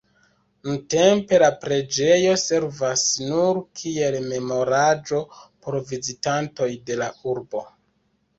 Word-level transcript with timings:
Nuntempe 0.67 1.39
la 1.43 1.49
preĝejo 1.65 2.31
servas 2.43 3.03
nur 3.25 3.59
kiel 3.83 4.17
memoraĵo 4.33 5.21
por 5.67 5.79
vizitantoj 5.93 6.71
de 6.91 6.99
la 7.05 7.13
urbo. 7.37 7.65